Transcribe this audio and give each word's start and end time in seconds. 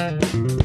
Thank 0.00 0.34
you. 0.34 0.59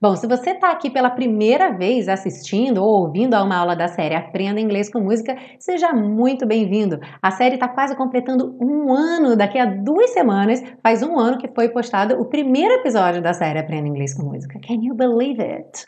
Bom, 0.00 0.14
se 0.14 0.26
você 0.26 0.50
está 0.50 0.70
aqui 0.70 0.90
pela 0.90 1.10
primeira 1.10 1.76
vez 1.76 2.08
assistindo 2.08 2.78
ou 2.82 3.02
ouvindo 3.02 3.34
a 3.34 3.42
uma 3.42 3.56
aula 3.56 3.74
da 3.74 3.88
série 3.88 4.14
Aprenda 4.14 4.60
Inglês 4.60 4.90
com 4.90 5.00
Música, 5.00 5.36
seja 5.58 5.92
muito 5.92 6.46
bem-vindo. 6.46 7.00
A 7.20 7.30
série 7.30 7.54
está 7.54 7.68
quase 7.68 7.96
completando 7.96 8.56
um 8.60 8.92
ano, 8.92 9.36
daqui 9.36 9.58
a 9.58 9.64
duas 9.64 10.10
semanas, 10.10 10.62
faz 10.82 11.02
um 11.02 11.18
ano 11.18 11.38
que 11.38 11.48
foi 11.48 11.68
postado 11.68 12.20
o 12.20 12.26
primeiro 12.26 12.74
episódio 12.74 13.20
da 13.20 13.32
série 13.32 13.58
Aprenda 13.58 13.88
Inglês 13.88 14.14
com 14.14 14.22
Música. 14.22 14.58
Can 14.60 14.80
you 14.82 14.94
believe 14.94 15.42
it? 15.42 15.86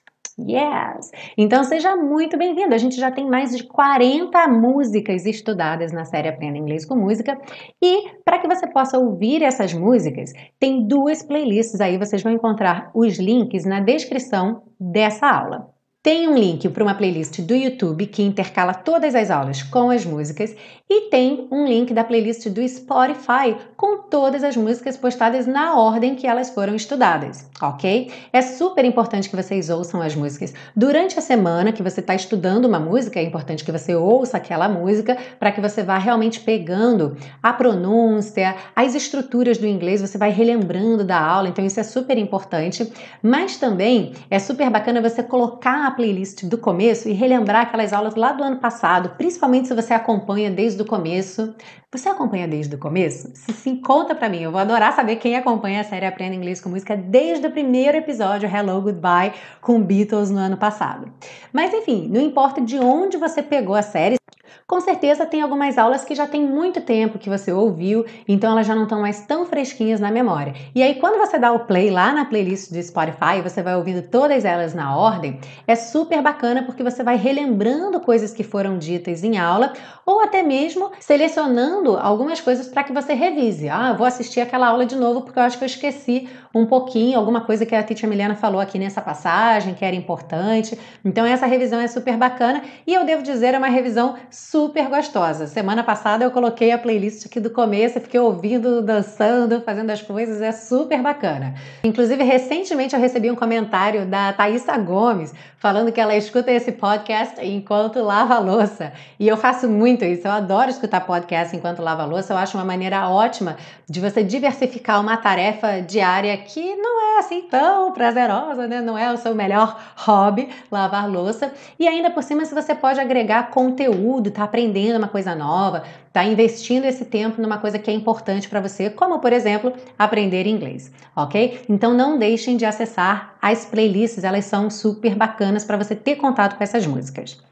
Yes! 0.48 1.10
Então 1.36 1.64
seja 1.64 1.96
muito 1.96 2.36
bem-vindo. 2.36 2.74
A 2.74 2.78
gente 2.78 2.96
já 2.96 3.10
tem 3.10 3.28
mais 3.28 3.56
de 3.56 3.64
40 3.64 4.48
músicas 4.48 5.26
estudadas 5.26 5.92
na 5.92 6.04
série 6.04 6.28
Aprenda 6.28 6.58
Inglês 6.58 6.84
com 6.84 6.94
Música. 6.94 7.38
E 7.82 8.10
para 8.24 8.38
que 8.38 8.48
você 8.48 8.66
possa 8.66 8.98
ouvir 8.98 9.42
essas 9.42 9.74
músicas, 9.74 10.32
tem 10.58 10.86
duas 10.86 11.22
playlists 11.22 11.80
aí. 11.80 11.98
Vocês 11.98 12.22
vão 12.22 12.32
encontrar 12.32 12.90
os 12.94 13.18
links 13.18 13.64
na 13.64 13.80
descrição 13.80 14.62
dessa 14.78 15.28
aula. 15.28 15.79
Tem 16.02 16.26
um 16.26 16.34
link 16.34 16.66
para 16.70 16.82
uma 16.82 16.94
playlist 16.94 17.42
do 17.42 17.54
YouTube 17.54 18.06
que 18.06 18.22
intercala 18.22 18.72
todas 18.72 19.14
as 19.14 19.30
aulas 19.30 19.62
com 19.62 19.90
as 19.90 20.02
músicas 20.02 20.56
e 20.88 21.10
tem 21.10 21.46
um 21.52 21.66
link 21.66 21.92
da 21.92 22.02
playlist 22.02 22.48
do 22.48 22.66
Spotify 22.66 23.54
com 23.76 23.98
todas 23.98 24.42
as 24.42 24.56
músicas 24.56 24.96
postadas 24.96 25.46
na 25.46 25.76
ordem 25.76 26.14
que 26.14 26.26
elas 26.26 26.48
foram 26.50 26.74
estudadas, 26.74 27.46
ok? 27.60 28.10
É 28.32 28.40
super 28.40 28.82
importante 28.84 29.28
que 29.28 29.36
vocês 29.36 29.68
ouçam 29.68 30.00
as 30.00 30.16
músicas. 30.16 30.54
Durante 30.74 31.18
a 31.18 31.22
semana 31.22 31.70
que 31.70 31.82
você 31.82 32.00
está 32.00 32.14
estudando 32.14 32.64
uma 32.64 32.80
música, 32.80 33.20
é 33.20 33.22
importante 33.22 33.62
que 33.62 33.70
você 33.70 33.94
ouça 33.94 34.38
aquela 34.38 34.70
música 34.70 35.18
para 35.38 35.52
que 35.52 35.60
você 35.60 35.82
vá 35.82 35.98
realmente 35.98 36.40
pegando 36.40 37.14
a 37.42 37.52
pronúncia, 37.52 38.56
as 38.74 38.94
estruturas 38.94 39.58
do 39.58 39.66
inglês, 39.66 40.00
você 40.00 40.16
vai 40.16 40.30
relembrando 40.30 41.04
da 41.04 41.20
aula, 41.20 41.50
então 41.50 41.64
isso 41.64 41.78
é 41.78 41.84
super 41.84 42.16
importante. 42.16 42.90
Mas 43.22 43.58
também 43.58 44.14
é 44.30 44.38
super 44.38 44.70
bacana 44.70 45.02
você 45.02 45.22
colocar 45.22 45.89
playlist 45.94 46.44
do 46.44 46.58
começo 46.58 47.08
e 47.08 47.12
relembrar 47.12 47.62
aquelas 47.62 47.92
aulas 47.92 48.14
lá 48.14 48.32
do 48.32 48.42
ano 48.42 48.58
passado, 48.58 49.10
principalmente 49.16 49.68
se 49.68 49.74
você 49.74 49.92
acompanha 49.92 50.50
desde 50.50 50.80
o 50.80 50.84
começo. 50.84 51.54
Você 51.92 52.08
acompanha 52.08 52.46
desde 52.46 52.72
o 52.76 52.78
começo? 52.78 53.32
Se 53.34 53.52
sim, 53.52 53.76
conta 53.76 54.14
pra 54.14 54.28
mim. 54.28 54.42
Eu 54.42 54.52
vou 54.52 54.60
adorar 54.60 54.92
saber 54.92 55.16
quem 55.16 55.36
acompanha 55.36 55.80
a 55.80 55.84
série 55.84 56.06
Aprenda 56.06 56.36
Inglês 56.36 56.60
com 56.60 56.68
Música 56.68 56.96
desde 56.96 57.48
o 57.48 57.50
primeiro 57.50 57.98
episódio 57.98 58.48
Hello 58.48 58.80
Goodbye 58.80 59.32
com 59.60 59.82
Beatles 59.82 60.30
no 60.30 60.38
ano 60.38 60.56
passado. 60.56 61.12
Mas 61.52 61.74
enfim, 61.74 62.08
não 62.08 62.20
importa 62.20 62.60
de 62.60 62.78
onde 62.78 63.16
você 63.16 63.42
pegou 63.42 63.74
a 63.74 63.82
série, 63.82 64.19
com 64.66 64.80
certeza 64.80 65.26
tem 65.26 65.42
algumas 65.42 65.78
aulas 65.78 66.04
que 66.04 66.14
já 66.14 66.26
tem 66.26 66.46
muito 66.46 66.80
tempo 66.80 67.18
que 67.18 67.28
você 67.28 67.52
ouviu, 67.52 68.04
então 68.26 68.52
elas 68.52 68.66
já 68.66 68.74
não 68.74 68.84
estão 68.84 69.00
mais 69.00 69.26
tão 69.26 69.46
fresquinhas 69.46 70.00
na 70.00 70.10
memória. 70.10 70.54
E 70.74 70.82
aí 70.82 70.96
quando 70.96 71.18
você 71.18 71.38
dá 71.38 71.52
o 71.52 71.60
play 71.60 71.90
lá 71.90 72.12
na 72.12 72.24
playlist 72.24 72.72
do 72.72 72.82
Spotify, 72.82 73.40
você 73.42 73.62
vai 73.62 73.76
ouvindo 73.76 74.02
todas 74.02 74.44
elas 74.44 74.74
na 74.74 74.96
ordem, 74.96 75.38
é 75.66 75.74
super 75.74 76.22
bacana 76.22 76.62
porque 76.62 76.82
você 76.82 77.02
vai 77.02 77.16
relembrando 77.16 78.00
coisas 78.00 78.32
que 78.32 78.42
foram 78.42 78.78
ditas 78.78 79.24
em 79.24 79.38
aula 79.38 79.72
ou 80.06 80.20
até 80.20 80.42
mesmo 80.42 80.90
selecionando 80.98 81.96
algumas 81.96 82.40
coisas 82.40 82.68
para 82.68 82.84
que 82.84 82.92
você 82.92 83.14
revise. 83.14 83.68
Ah, 83.68 83.92
vou 83.92 84.06
assistir 84.06 84.40
aquela 84.40 84.68
aula 84.68 84.86
de 84.86 84.96
novo 84.96 85.22
porque 85.22 85.38
eu 85.38 85.42
acho 85.42 85.58
que 85.58 85.64
eu 85.64 85.68
esqueci 85.68 86.28
um 86.54 86.66
pouquinho, 86.66 87.16
alguma 87.16 87.42
coisa 87.42 87.64
que 87.64 87.74
a 87.74 87.82
Teacher 87.82 88.08
Milena 88.08 88.34
falou 88.34 88.60
aqui 88.60 88.78
nessa 88.78 89.00
passagem 89.00 89.74
que 89.74 89.84
era 89.84 89.94
importante. 89.94 90.76
Então 91.04 91.24
essa 91.24 91.46
revisão 91.46 91.80
é 91.80 91.86
super 91.86 92.16
bacana 92.16 92.62
e 92.86 92.92
eu 92.92 93.04
devo 93.04 93.22
dizer 93.22 93.54
é 93.54 93.58
uma 93.58 93.68
revisão 93.68 94.16
super 94.30 94.88
gostosa. 94.88 95.46
Semana 95.46 95.84
passada 95.84 96.24
eu 96.24 96.30
coloquei 96.30 96.72
a 96.72 96.78
playlist 96.78 97.26
aqui 97.26 97.38
do 97.38 97.50
começo, 97.50 98.00
fiquei 98.00 98.18
ouvindo, 98.18 98.82
dançando, 98.82 99.60
fazendo 99.60 99.90
as 99.90 100.02
coisas, 100.02 100.40
é 100.40 100.50
super 100.50 101.00
bacana. 101.00 101.54
Inclusive, 101.84 102.24
recentemente 102.24 102.94
eu 102.94 103.00
recebi 103.00 103.30
um 103.30 103.36
comentário 103.36 104.04
da 104.04 104.32
Thaisa 104.32 104.76
Gomes 104.76 105.32
falando 105.56 105.92
que 105.92 106.00
ela 106.00 106.16
escuta 106.16 106.50
esse 106.50 106.72
podcast 106.72 107.44
enquanto 107.46 108.02
lava 108.02 108.38
louça. 108.38 108.92
E 109.20 109.28
eu 109.28 109.36
faço 109.36 109.68
muito 109.68 110.04
isso, 110.04 110.26
eu 110.26 110.32
adoro 110.32 110.70
escutar 110.70 111.02
podcast 111.02 111.54
enquanto 111.54 111.82
lava 111.82 112.04
louça, 112.04 112.32
eu 112.32 112.38
acho 112.38 112.56
uma 112.56 112.64
maneira 112.64 113.08
ótima 113.08 113.56
de 113.88 114.00
você 114.00 114.24
diversificar 114.24 115.00
uma 115.00 115.16
tarefa 115.16 115.80
diária 115.80 116.39
que 116.40 116.76
não 116.76 117.16
é 117.16 117.18
assim 117.18 117.42
tão 117.42 117.92
prazerosa, 117.92 118.66
né? 118.66 118.80
Não 118.80 118.96
é 118.96 119.12
o 119.12 119.16
seu 119.16 119.34
melhor 119.34 119.80
hobby 119.96 120.48
lavar 120.70 121.10
louça. 121.10 121.52
E 121.78 121.86
ainda 121.86 122.10
por 122.10 122.22
cima, 122.22 122.44
se 122.44 122.54
você 122.54 122.74
pode 122.74 122.98
agregar 122.98 123.50
conteúdo, 123.50 124.30
tá 124.30 124.44
aprendendo 124.44 124.98
uma 124.98 125.08
coisa 125.08 125.34
nova, 125.34 125.84
está 126.06 126.24
investindo 126.24 126.84
esse 126.84 127.04
tempo 127.04 127.40
numa 127.40 127.58
coisa 127.58 127.78
que 127.78 127.90
é 127.90 127.94
importante 127.94 128.48
para 128.48 128.60
você, 128.60 128.90
como 128.90 129.20
por 129.20 129.32
exemplo, 129.32 129.72
aprender 129.98 130.46
inglês, 130.46 130.90
ok? 131.14 131.62
Então 131.68 131.94
não 131.94 132.18
deixem 132.18 132.56
de 132.56 132.64
acessar 132.64 133.36
as 133.40 133.64
playlists, 133.64 134.24
elas 134.24 134.44
são 134.44 134.68
super 134.70 135.14
bacanas 135.14 135.64
para 135.64 135.76
você 135.76 135.94
ter 135.94 136.16
contato 136.16 136.56
com 136.56 136.64
essas 136.64 136.86
músicas. 136.86 137.49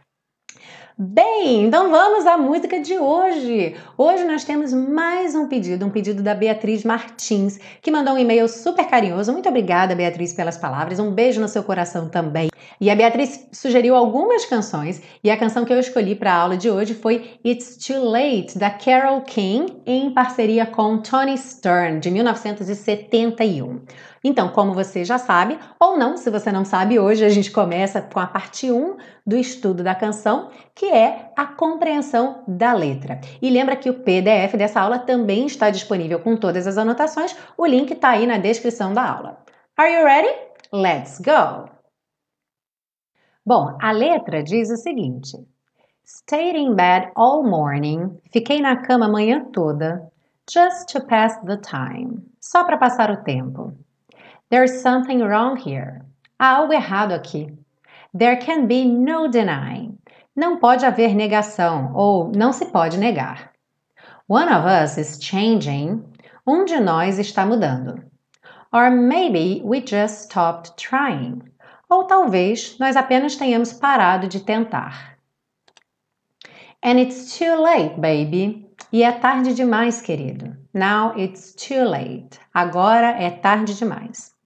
Bem, 1.00 1.62
então 1.62 1.92
vamos 1.92 2.26
à 2.26 2.36
música 2.36 2.80
de 2.80 2.98
hoje. 2.98 3.76
Hoje 3.96 4.24
nós 4.24 4.42
temos 4.42 4.72
mais 4.72 5.32
um 5.32 5.46
pedido, 5.46 5.86
um 5.86 5.90
pedido 5.90 6.24
da 6.24 6.34
Beatriz 6.34 6.82
Martins, 6.82 7.56
que 7.80 7.88
mandou 7.88 8.14
um 8.14 8.18
e-mail 8.18 8.48
super 8.48 8.84
carinhoso. 8.84 9.30
Muito 9.30 9.48
obrigada, 9.48 9.94
Beatriz, 9.94 10.32
pelas 10.32 10.56
palavras. 10.56 10.98
Um 10.98 11.12
beijo 11.12 11.40
no 11.40 11.46
seu 11.46 11.62
coração 11.62 12.08
também. 12.08 12.48
E 12.80 12.90
a 12.90 12.96
Beatriz 12.96 13.46
sugeriu 13.52 13.94
algumas 13.94 14.44
canções, 14.44 15.00
e 15.22 15.30
a 15.30 15.36
canção 15.36 15.64
que 15.64 15.72
eu 15.72 15.78
escolhi 15.78 16.16
para 16.16 16.32
a 16.32 16.36
aula 16.36 16.56
de 16.56 16.68
hoje 16.68 16.94
foi 16.94 17.38
It's 17.46 17.76
Too 17.76 18.04
Late, 18.04 18.58
da 18.58 18.68
Carole 18.68 19.22
King, 19.22 19.80
em 19.86 20.12
parceria 20.12 20.66
com 20.66 20.98
Tony 20.98 21.38
Stern, 21.38 22.00
de 22.00 22.10
1971. 22.10 23.82
Então, 24.22 24.48
como 24.48 24.72
você 24.72 25.04
já 25.04 25.18
sabe, 25.18 25.58
ou 25.78 25.96
não, 25.96 26.16
se 26.16 26.30
você 26.30 26.50
não 26.50 26.64
sabe, 26.64 26.98
hoje 26.98 27.24
a 27.24 27.28
gente 27.28 27.50
começa 27.50 28.02
com 28.02 28.18
a 28.18 28.26
parte 28.26 28.70
1 28.70 28.96
do 29.26 29.36
estudo 29.36 29.82
da 29.82 29.94
canção, 29.94 30.50
que 30.74 30.86
é 30.86 31.32
a 31.36 31.46
compreensão 31.46 32.42
da 32.46 32.72
letra. 32.72 33.20
E 33.40 33.48
lembra 33.50 33.76
que 33.76 33.90
o 33.90 34.00
PDF 34.00 34.56
dessa 34.56 34.80
aula 34.80 34.98
também 34.98 35.46
está 35.46 35.70
disponível 35.70 36.18
com 36.20 36.36
todas 36.36 36.66
as 36.66 36.76
anotações, 36.76 37.36
o 37.56 37.66
link 37.66 37.92
está 37.92 38.10
aí 38.10 38.26
na 38.26 38.38
descrição 38.38 38.92
da 38.92 39.08
aula. 39.08 39.38
Are 39.76 39.92
you 39.92 40.04
ready? 40.04 40.34
Let's 40.72 41.20
go! 41.20 41.70
Bom, 43.46 43.78
a 43.80 43.92
letra 43.92 44.42
diz 44.42 44.70
o 44.70 44.76
seguinte: 44.76 45.38
Stayed 46.04 46.58
in 46.58 46.74
bed 46.74 47.10
all 47.14 47.42
morning, 47.42 48.18
fiquei 48.32 48.60
na 48.60 48.76
cama 48.76 49.06
a 49.06 49.08
manhã 49.08 49.44
toda, 49.52 50.10
just 50.50 50.92
to 50.92 51.06
pass 51.06 51.38
the 51.46 51.56
time, 51.58 52.22
só 52.40 52.64
para 52.64 52.76
passar 52.76 53.10
o 53.10 53.22
tempo. 53.22 53.72
There's 54.50 54.80
something 54.80 55.20
wrong 55.20 55.58
here. 55.58 56.00
Há 56.40 56.56
algo 56.56 56.72
errado 56.72 57.12
aqui. 57.12 57.54
There 58.14 58.36
can 58.38 58.66
be 58.66 58.86
no 58.86 59.28
denying. 59.28 59.98
Não 60.34 60.58
pode 60.58 60.86
haver 60.86 61.14
negação 61.14 61.92
ou 61.94 62.32
não 62.34 62.50
se 62.50 62.64
pode 62.66 62.96
negar. 62.96 63.52
One 64.26 64.48
of 64.48 64.64
us 64.64 64.96
is 64.96 65.18
changing. 65.20 66.02
Um 66.46 66.64
de 66.64 66.80
nós 66.80 67.18
está 67.18 67.44
mudando. 67.44 68.02
Or 68.72 68.90
maybe 68.90 69.60
we 69.62 69.80
just 69.84 70.30
stopped 70.30 70.76
trying. 70.78 71.42
Ou 71.90 72.04
talvez 72.04 72.78
nós 72.78 72.96
apenas 72.96 73.36
tenhamos 73.36 73.74
parado 73.74 74.28
de 74.28 74.40
tentar. 74.40 75.18
And 76.82 76.98
it's 76.98 77.36
too 77.36 77.60
late, 77.60 78.00
baby. 78.00 78.66
E 78.90 79.02
é 79.02 79.12
tarde 79.12 79.52
demais, 79.52 80.00
querido. 80.00 80.56
Now 80.72 81.12
it's 81.18 81.52
too 81.54 81.84
late. 81.84 82.40
Agora 82.54 83.08
é 83.08 83.30
tarde 83.30 83.74
demais. 83.74 84.37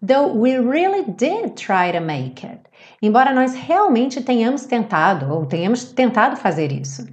Though 0.00 0.26
we 0.26 0.56
really 0.56 1.04
did 1.04 1.56
try 1.56 1.90
to 1.92 2.00
make 2.00 2.44
it. 2.44 2.60
Embora 3.00 3.32
nós 3.32 3.54
realmente 3.54 4.20
tenhamos 4.22 4.66
tentado 4.66 5.32
ou 5.32 5.46
tenhamos 5.46 5.84
tentado 5.84 6.36
fazer 6.36 6.72
isso. 6.72 7.06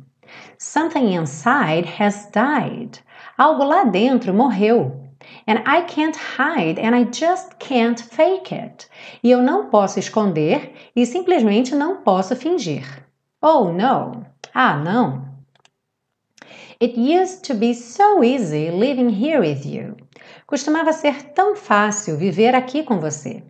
Something 0.57 1.13
inside 1.13 1.85
has 1.99 2.29
died. 2.31 2.99
Algo 3.37 3.63
lá 3.63 3.83
dentro 3.85 4.33
morreu. 4.33 5.01
And 5.47 5.59
I 5.65 5.81
can't 5.83 6.15
hide 6.15 6.79
and 6.79 6.95
I 6.95 7.05
just 7.05 7.57
can't 7.59 8.01
fake 8.01 8.53
it. 8.53 8.87
E 9.23 9.31
eu 9.31 9.41
não 9.41 9.69
posso 9.69 9.99
esconder 9.99 10.73
e 10.95 11.05
simplesmente 11.05 11.75
não 11.75 11.97
posso 11.97 12.35
fingir. 12.35 12.85
Oh 13.41 13.71
no. 13.71 14.25
Ah, 14.53 14.75
não. 14.75 15.31
It 16.81 16.97
used 16.97 17.43
to 17.43 17.53
be 17.53 17.73
so 17.73 18.23
easy 18.23 18.71
living 18.71 19.09
here 19.09 19.39
with 19.39 19.65
you. 19.65 19.95
Costumava 20.51 20.91
ser 20.91 21.31
tão 21.31 21.55
fácil 21.55 22.17
viver 22.17 22.53
aqui 22.53 22.83
com 22.83 22.99
você. 22.99 23.41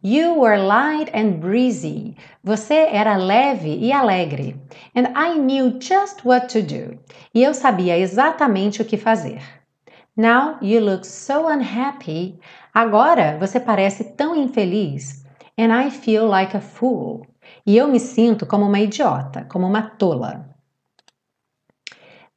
You 0.00 0.38
were 0.38 0.56
light 0.56 1.10
and 1.12 1.40
breezy. 1.40 2.16
Você 2.44 2.86
era 2.92 3.16
leve 3.16 3.76
e 3.76 3.92
alegre. 3.92 4.54
And 4.94 5.08
I 5.16 5.36
knew 5.36 5.76
just 5.80 6.24
what 6.24 6.46
to 6.52 6.62
do. 6.62 7.00
E 7.34 7.42
eu 7.42 7.52
sabia 7.52 7.98
exatamente 7.98 8.80
o 8.80 8.84
que 8.84 8.96
fazer. 8.96 9.42
Now 10.16 10.58
you 10.62 10.78
look 10.78 11.04
so 11.04 11.48
unhappy. 11.48 12.38
Agora 12.72 13.36
você 13.40 13.58
parece 13.58 14.04
tão 14.12 14.36
infeliz. 14.36 15.24
And 15.58 15.76
I 15.76 15.90
feel 15.90 16.28
like 16.28 16.56
a 16.56 16.60
fool. 16.60 17.26
E 17.66 17.76
eu 17.76 17.88
me 17.88 17.98
sinto 17.98 18.46
como 18.46 18.66
uma 18.66 18.78
idiota, 18.78 19.44
como 19.50 19.66
uma 19.66 19.82
tola. 19.82 20.48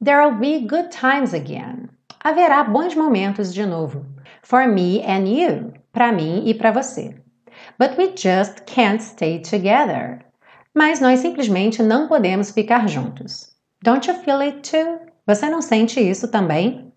There'll 0.03 0.39
be 0.39 0.61
good 0.61 0.89
times 0.89 1.35
again. 1.35 1.98
Haverá 2.21 2.63
bons 2.65 2.95
momentos 2.95 3.53
de 3.53 3.65
novo. 3.65 4.05
For 4.43 4.67
me 4.67 5.01
and 5.05 5.25
you. 5.27 5.73
Para 5.93 6.11
mim 6.11 6.43
e 6.45 6.53
para 6.53 6.71
você. 6.71 7.15
But 7.77 7.97
we 7.97 8.13
just 8.15 8.65
can't 8.65 9.01
stay 9.01 9.39
together. 9.39 10.19
Mas 10.73 10.99
nós 10.99 11.19
simplesmente 11.19 11.81
não 11.81 12.07
podemos 12.07 12.51
ficar 12.51 12.87
juntos. 12.89 13.55
Don't 13.83 14.09
you 14.09 14.15
feel 14.19 14.41
it 14.41 14.69
too? 14.69 14.99
Você 15.25 15.49
não 15.49 15.61
sente 15.61 15.99
isso 16.01 16.27
também? 16.27 16.91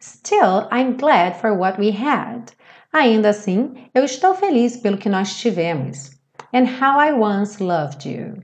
Still, 0.00 0.68
I'm 0.70 0.96
glad 0.96 1.34
for 1.40 1.52
what 1.52 1.80
we 1.80 1.90
had. 1.90 2.52
Ainda 2.92 3.30
assim, 3.30 3.88
eu 3.92 4.04
estou 4.04 4.34
feliz 4.34 4.76
pelo 4.76 4.98
que 4.98 5.08
nós 5.08 5.36
tivemos. 5.36 6.10
And 6.52 6.66
how 6.80 7.00
I 7.00 7.12
once 7.12 7.60
loved 7.60 8.08
you 8.08 8.40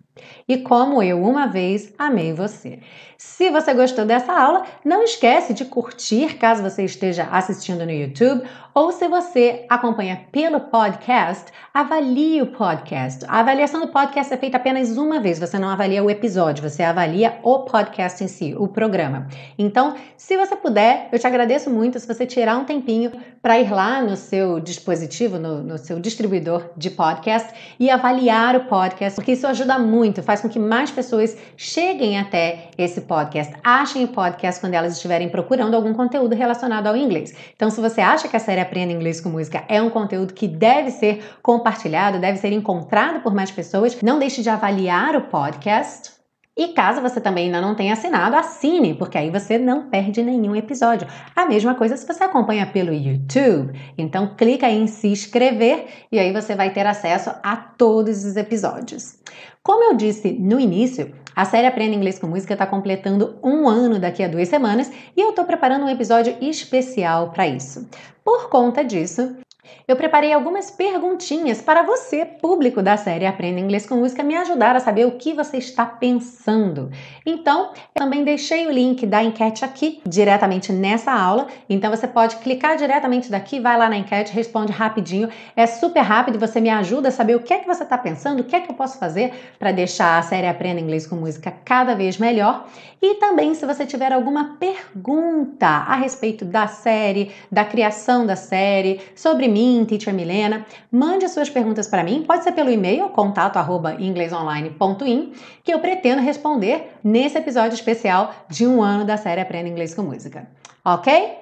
e 0.48 0.58
como 0.58 1.02
eu 1.02 1.22
uma 1.22 1.46
vez 1.46 1.92
amei 1.98 2.32
você. 2.32 2.80
Se 3.16 3.50
você 3.50 3.74
gostou 3.74 4.06
dessa 4.06 4.32
aula, 4.32 4.64
não 4.82 5.02
esquece 5.02 5.52
de 5.52 5.66
curtir 5.66 6.38
caso 6.38 6.62
você 6.62 6.84
esteja 6.84 7.28
assistindo 7.30 7.84
no 7.84 7.92
YouTube 7.92 8.42
ou 8.72 8.92
se 8.92 9.06
você 9.08 9.66
acompanha 9.68 10.26
pelo 10.30 10.60
podcast, 10.60 11.52
avalie 11.74 12.40
o 12.40 12.46
podcast. 12.46 13.24
A 13.28 13.40
avaliação 13.40 13.80
do 13.80 13.88
podcast 13.88 14.32
é 14.32 14.36
feita 14.36 14.56
apenas 14.56 14.96
uma 14.96 15.20
vez, 15.20 15.38
você 15.38 15.58
não 15.58 15.68
avalia 15.68 16.02
o 16.02 16.10
episódio, 16.10 16.68
você 16.68 16.82
avalia 16.82 17.38
o 17.42 17.60
podcast 17.60 18.22
em 18.22 18.28
si, 18.28 18.54
o 18.56 18.68
programa. 18.68 19.26
Então, 19.58 19.94
se 20.16 20.36
você 20.36 20.56
puder, 20.56 21.08
eu 21.12 21.18
te 21.18 21.26
agradeço 21.26 21.68
muito 21.68 21.98
se 21.98 22.06
você 22.06 22.24
tirar 22.24 22.56
um 22.56 22.64
tempinho 22.64 23.12
para 23.42 23.58
ir 23.58 23.70
lá 23.70 24.00
no 24.00 24.16
seu 24.16 24.60
dispositivo, 24.60 25.38
no, 25.38 25.62
no 25.62 25.76
seu 25.76 25.98
distribuidor 25.98 26.70
de 26.76 26.90
podcast 26.90 27.52
e 27.78 27.90
avaliar 27.90 28.56
o 28.56 28.64
podcast, 28.64 29.16
porque 29.16 29.32
isso 29.32 29.46
ajuda 29.46 29.78
muito, 29.78 29.99
faz 30.22 30.40
com 30.40 30.48
que 30.48 30.58
mais 30.58 30.90
pessoas 30.90 31.36
cheguem 31.56 32.18
até 32.18 32.70
esse 32.76 33.02
podcast, 33.02 33.54
achem 33.62 34.04
o 34.04 34.08
podcast 34.08 34.60
quando 34.60 34.74
elas 34.74 34.94
estiverem 34.94 35.28
procurando 35.28 35.74
algum 35.74 35.92
conteúdo 35.92 36.34
relacionado 36.34 36.86
ao 36.86 36.96
inglês. 36.96 37.34
Então, 37.54 37.70
se 37.70 37.80
você 37.80 38.00
acha 38.00 38.28
que 38.28 38.36
a 38.36 38.40
série 38.40 38.60
Aprenda 38.60 38.92
Inglês 38.92 39.20
com 39.20 39.28
Música 39.28 39.64
é 39.68 39.80
um 39.80 39.90
conteúdo 39.90 40.34
que 40.34 40.48
deve 40.48 40.90
ser 40.90 41.22
compartilhado, 41.42 42.18
deve 42.18 42.38
ser 42.38 42.52
encontrado 42.52 43.20
por 43.20 43.34
mais 43.34 43.50
pessoas, 43.50 44.00
não 44.02 44.18
deixe 44.18 44.42
de 44.42 44.50
avaliar 44.50 45.16
o 45.16 45.22
podcast 45.22 46.19
e 46.56 46.68
caso 46.68 47.00
você 47.00 47.20
também 47.20 47.46
ainda 47.46 47.60
não 47.60 47.74
tenha 47.74 47.92
assinado, 47.92 48.36
assine, 48.36 48.94
porque 48.94 49.16
aí 49.16 49.30
você 49.30 49.56
não 49.56 49.88
perde 49.88 50.22
nenhum 50.22 50.54
episódio. 50.54 51.06
A 51.34 51.46
mesma 51.46 51.74
coisa 51.74 51.96
se 51.96 52.06
você 52.06 52.24
acompanha 52.24 52.66
pelo 52.66 52.92
YouTube. 52.92 53.72
Então 53.96 54.34
clica 54.36 54.68
em 54.68 54.86
se 54.86 55.08
inscrever 55.08 55.86
e 56.10 56.18
aí 56.18 56.32
você 56.32 56.54
vai 56.54 56.70
ter 56.70 56.86
acesso 56.86 57.30
a 57.42 57.56
todos 57.56 58.24
os 58.24 58.36
episódios. 58.36 59.18
Como 59.62 59.84
eu 59.84 59.94
disse 59.94 60.32
no 60.32 60.58
início, 60.58 61.14
a 61.36 61.44
série 61.44 61.66
Aprenda 61.66 61.94
Inglês 61.94 62.18
com 62.18 62.26
Música 62.26 62.54
está 62.54 62.66
completando 62.66 63.38
um 63.42 63.68
ano 63.68 63.98
daqui 63.98 64.22
a 64.22 64.28
duas 64.28 64.48
semanas 64.48 64.90
e 65.16 65.20
eu 65.20 65.30
estou 65.30 65.44
preparando 65.44 65.84
um 65.84 65.88
episódio 65.88 66.36
especial 66.40 67.30
para 67.30 67.46
isso. 67.46 67.88
Por 68.24 68.48
conta 68.48 68.84
disso, 68.84 69.36
eu 69.86 69.96
preparei 69.96 70.32
algumas 70.32 70.70
perguntinhas 70.70 71.60
para 71.60 71.82
você, 71.82 72.24
público 72.24 72.82
da 72.82 72.96
série 72.96 73.26
Aprenda 73.26 73.60
Inglês 73.60 73.86
com 73.86 73.96
Música, 73.96 74.22
me 74.22 74.36
ajudar 74.36 74.76
a 74.76 74.80
saber 74.80 75.06
o 75.06 75.12
que 75.12 75.34
você 75.34 75.56
está 75.58 75.84
pensando. 75.84 76.90
Então, 77.26 77.72
eu 77.94 78.02
também 78.02 78.24
deixei 78.24 78.66
o 78.66 78.70
link 78.70 79.06
da 79.06 79.22
enquete 79.22 79.64
aqui, 79.64 80.00
diretamente 80.06 80.72
nessa 80.72 81.12
aula. 81.12 81.48
Então, 81.68 81.90
você 81.90 82.06
pode 82.06 82.36
clicar 82.36 82.76
diretamente 82.76 83.30
daqui, 83.30 83.58
vai 83.58 83.76
lá 83.76 83.88
na 83.88 83.96
enquete, 83.96 84.32
responde 84.32 84.72
rapidinho. 84.72 85.28
É 85.56 85.66
super 85.66 86.00
rápido 86.00 86.38
você 86.38 86.60
me 86.60 86.70
ajuda 86.70 87.08
a 87.08 87.12
saber 87.12 87.34
o 87.34 87.40
que 87.40 87.52
é 87.52 87.58
que 87.58 87.66
você 87.66 87.82
está 87.82 87.98
pensando, 87.98 88.40
o 88.40 88.44
que 88.44 88.54
é 88.54 88.60
que 88.60 88.70
eu 88.70 88.76
posso 88.76 88.98
fazer 88.98 89.32
para 89.58 89.72
deixar 89.72 90.18
a 90.18 90.22
série 90.22 90.46
Aprenda 90.46 90.80
Inglês 90.80 91.06
com 91.06 91.16
Música 91.16 91.52
cada 91.64 91.94
vez 91.94 92.16
melhor. 92.16 92.66
E 93.02 93.14
também, 93.14 93.54
se 93.54 93.64
você 93.64 93.86
tiver 93.86 94.12
alguma 94.12 94.56
pergunta 94.58 95.66
a 95.66 95.96
respeito 95.96 96.44
da 96.44 96.66
série, 96.66 97.32
da 97.50 97.64
criação 97.64 98.26
da 98.26 98.36
série, 98.36 99.00
sobre 99.16 99.48
mim, 99.48 99.59
mim, 99.60 99.84
Teacher 99.84 100.14
Milena. 100.14 100.64
Mande 100.90 101.26
as 101.26 101.32
suas 101.32 101.50
perguntas 101.50 101.86
para 101.86 102.02
mim, 102.02 102.24
pode 102.26 102.42
ser 102.44 102.52
pelo 102.52 102.70
e-mail 102.70 103.10
contato@inglesonline.in, 103.10 105.32
que 105.62 105.74
eu 105.74 105.80
pretendo 105.80 106.22
responder 106.22 106.94
nesse 107.04 107.36
episódio 107.36 107.74
especial 107.74 108.34
de 108.48 108.66
um 108.66 108.82
ano 108.82 109.04
da 109.04 109.18
série 109.18 109.40
Aprenda 109.40 109.68
Inglês 109.68 109.94
com 109.94 110.02
Música. 110.02 110.48
Ok? 110.84 111.38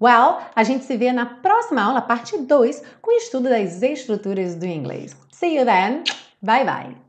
Well, 0.00 0.36
a 0.54 0.62
gente 0.62 0.84
se 0.84 0.96
vê 0.96 1.12
na 1.12 1.26
próxima 1.26 1.82
aula, 1.82 2.00
parte 2.00 2.38
2, 2.38 2.80
com 3.02 3.10
o 3.10 3.16
estudo 3.16 3.48
das 3.48 3.82
estruturas 3.82 4.54
do 4.54 4.64
inglês. 4.64 5.16
See 5.32 5.56
you 5.56 5.64
then. 5.64 6.04
Bye 6.40 6.64
bye. 6.64 7.07